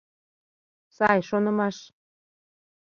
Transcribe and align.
—Сай 0.95 1.19
шонымаш. 1.29 1.77